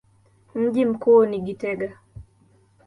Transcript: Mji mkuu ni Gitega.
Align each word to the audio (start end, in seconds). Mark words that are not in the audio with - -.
Mji 0.55 0.85
mkuu 0.85 1.25
ni 1.25 1.41
Gitega. 1.41 1.97